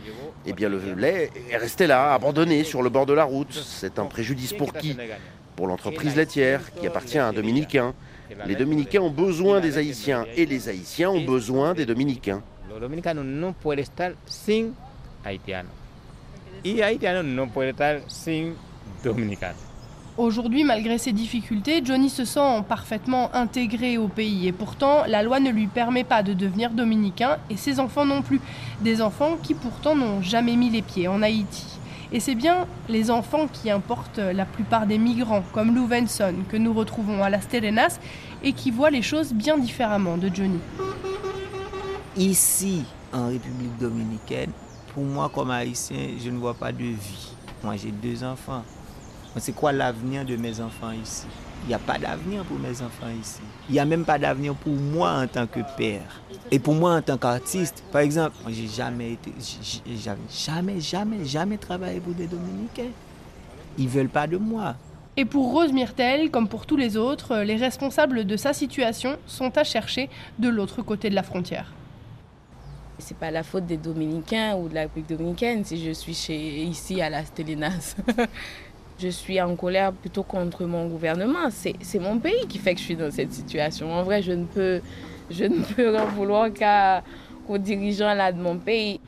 Eh 0.45 0.53
bien, 0.53 0.69
le 0.69 0.79
lait 0.95 1.29
est 1.51 1.57
resté 1.57 1.87
là, 1.87 2.13
abandonné 2.13 2.63
sur 2.63 2.81
le 2.81 2.89
bord 2.89 3.05
de 3.05 3.13
la 3.13 3.23
route. 3.23 3.53
C'est 3.53 3.99
un 3.99 4.05
préjudice 4.05 4.53
pour 4.53 4.73
qui? 4.73 4.97
Pour 5.55 5.67
l'entreprise 5.67 6.15
laitière, 6.15 6.61
qui 6.73 6.87
appartient 6.87 7.19
à 7.19 7.27
un 7.27 7.33
Dominicain. 7.33 7.93
Les 8.47 8.55
Dominicains 8.55 9.01
ont 9.01 9.11
besoin 9.11 9.61
des 9.61 9.77
Haïtiens 9.77 10.25
et 10.35 10.47
les 10.47 10.67
Haïtiens 10.67 11.11
ont 11.11 11.23
besoin 11.23 11.75
des 11.75 11.85
Dominicains. 11.85 12.41
Aujourd'hui, 20.15 20.63
malgré 20.63 20.99
ses 20.99 21.11
difficultés, 21.11 21.81
Johnny 21.83 22.07
se 22.07 22.23
sent 22.23 22.63
parfaitement 22.69 23.33
intégré 23.33 23.97
au 23.97 24.07
pays 24.07 24.47
et 24.47 24.51
pourtant 24.51 25.05
la 25.07 25.23
loi 25.23 25.39
ne 25.39 25.49
lui 25.49 25.65
permet 25.65 26.03
pas 26.03 26.21
de 26.21 26.33
devenir 26.33 26.69
dominicain 26.69 27.37
et 27.49 27.57
ses 27.57 27.79
enfants 27.79 28.05
non 28.05 28.21
plus. 28.21 28.39
Des 28.81 29.01
enfants 29.01 29.37
qui 29.41 29.55
pourtant 29.55 29.95
n'ont 29.95 30.21
jamais 30.21 30.55
mis 30.55 30.69
les 30.69 30.83
pieds 30.83 31.07
en 31.07 31.23
Haïti. 31.23 31.65
Et 32.11 32.19
c'est 32.19 32.35
bien 32.35 32.67
les 32.89 33.09
enfants 33.09 33.47
qui 33.51 33.71
importent 33.71 34.19
la 34.19 34.45
plupart 34.45 34.85
des 34.85 34.99
migrants, 34.99 35.43
comme 35.51 35.73
Lou 35.73 35.87
Venson, 35.87 36.35
que 36.47 36.57
nous 36.57 36.73
retrouvons 36.73 37.23
à 37.23 37.31
Las 37.31 37.47
Terenas 37.47 37.97
et 38.43 38.53
qui 38.53 38.69
voient 38.69 38.91
les 38.91 39.01
choses 39.01 39.33
bien 39.33 39.57
différemment 39.57 40.17
de 40.17 40.29
Johnny. 40.31 40.59
Ici, 42.15 42.83
en 43.11 43.29
République 43.29 43.75
dominicaine, 43.79 44.51
pour 44.93 45.05
moi 45.05 45.31
comme 45.33 45.49
haïtien, 45.49 46.09
je 46.23 46.29
ne 46.29 46.37
vois 46.37 46.53
pas 46.53 46.71
de 46.71 46.83
vie. 46.83 47.31
Moi 47.63 47.77
j'ai 47.77 47.89
deux 47.89 48.23
enfants. 48.23 48.63
C'est 49.37 49.53
quoi 49.53 49.71
l'avenir 49.71 50.25
de 50.25 50.35
mes 50.35 50.59
enfants 50.59 50.91
ici? 50.91 51.25
Il 51.63 51.69
n'y 51.69 51.73
a 51.73 51.79
pas 51.79 51.97
d'avenir 51.97 52.43
pour 52.43 52.59
mes 52.59 52.81
enfants 52.81 53.09
ici. 53.19 53.39
Il 53.69 53.73
n'y 53.73 53.79
a 53.79 53.85
même 53.85 54.03
pas 54.03 54.19
d'avenir 54.19 54.53
pour 54.53 54.73
moi 54.73 55.11
en 55.13 55.27
tant 55.27 55.47
que 55.47 55.61
père. 55.77 56.21
Et 56.51 56.59
pour 56.59 56.73
moi 56.73 56.95
en 56.95 57.01
tant 57.01 57.17
qu'artiste, 57.17 57.83
par 57.91 58.01
exemple, 58.01 58.35
moi 58.43 58.51
j'ai 58.51 58.67
jamais 58.67 59.13
été, 59.13 59.31
jamais, 60.29 60.79
jamais, 60.81 61.25
jamais 61.25 61.57
travaillé 61.57 61.99
pour 61.99 62.13
des 62.13 62.27
Dominicains. 62.27 62.91
Ils 63.77 63.87
veulent 63.87 64.09
pas 64.09 64.27
de 64.27 64.37
moi. 64.37 64.75
Et 65.15 65.25
pour 65.25 65.51
Rose 65.51 65.71
Myrtel, 65.71 66.31
comme 66.31 66.47
pour 66.47 66.65
tous 66.65 66.75
les 66.75 66.97
autres, 66.97 67.37
les 67.37 67.55
responsables 67.55 68.25
de 68.25 68.35
sa 68.35 68.51
situation 68.51 69.17
sont 69.25 69.57
à 69.57 69.63
chercher 69.63 70.09
de 70.39 70.49
l'autre 70.49 70.81
côté 70.81 71.09
de 71.09 71.15
la 71.15 71.23
frontière. 71.23 71.71
C'est 72.99 73.17
pas 73.17 73.31
la 73.31 73.43
faute 73.43 73.65
des 73.65 73.77
Dominicains 73.77 74.55
ou 74.55 74.69
de 74.69 74.75
la 74.75 74.81
République 74.81 75.09
dominicaine 75.09 75.63
si 75.65 75.83
je 75.83 75.91
suis 75.91 76.13
chez, 76.13 76.63
ici 76.63 77.01
à 77.01 77.09
la 77.09 77.23
Stélénas. 77.23 77.95
je 79.03 79.09
suis 79.09 79.41
en 79.41 79.55
colère 79.55 79.91
plutôt 79.91 80.23
contre 80.23 80.63
mon 80.63 80.87
gouvernement. 80.87 81.49
C'est 81.51 81.99
mon 81.99 82.19
pays 82.19 82.47
qui 82.47 82.57
fait 82.57 82.73
que 82.73 82.79
je 82.79 82.85
suis 82.85 82.95
dans 82.95 83.11
cette 83.11 83.33
situation. 83.33 83.93
En 83.93 84.03
vrai, 84.03 84.21
je 84.21 84.31
ne 84.31 84.45
peux, 84.45 84.79
je 85.29 85.43
ne 85.43 85.59
peux 85.59 85.97
en 85.97 86.05
vouloir 86.05 86.47
qu'aux 86.53 87.57
dirigeants 87.57 88.13
là 88.13 88.31
de 88.31 88.41
mon 88.41 88.57
pays. 88.57 89.01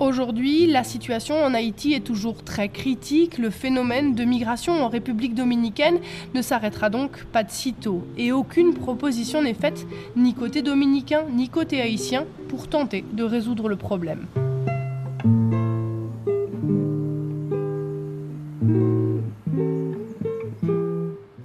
Aujourd'hui, 0.00 0.66
la 0.66 0.82
situation 0.82 1.36
en 1.36 1.54
Haïti 1.54 1.92
est 1.94 2.04
toujours 2.04 2.42
très 2.42 2.68
critique. 2.68 3.38
Le 3.38 3.50
phénomène 3.50 4.16
de 4.16 4.24
migration 4.24 4.72
en 4.82 4.88
République 4.88 5.36
dominicaine 5.36 6.00
ne 6.34 6.42
s'arrêtera 6.42 6.90
donc 6.90 7.24
pas 7.26 7.44
de 7.44 7.52
sitôt. 7.52 8.04
Et 8.18 8.32
aucune 8.32 8.74
proposition 8.74 9.40
n'est 9.42 9.54
faite, 9.54 9.86
ni 10.16 10.34
côté 10.34 10.62
dominicain, 10.62 11.22
ni 11.30 11.48
côté 11.48 11.80
haïtien, 11.80 12.24
pour 12.48 12.66
tenter 12.66 13.04
de 13.12 13.22
résoudre 13.22 13.68
le 13.68 13.76
problème. 13.76 14.26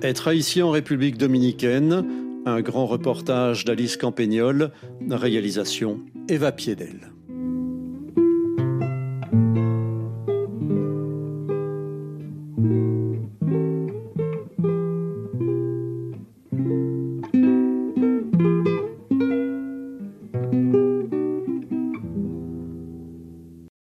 Être 0.10 0.30
haïtien 0.30 0.66
en 0.66 0.72
République 0.72 1.20
dominicaine, 1.20 2.04
un 2.48 2.62
grand 2.62 2.88
reportage 2.88 3.64
d'Alice 3.64 3.96
Campagnol, 3.96 4.72
réalisation 5.12 6.00
Eva 6.28 6.52
Piedel. 6.52 7.12